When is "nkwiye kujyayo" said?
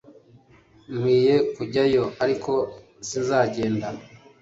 0.95-2.03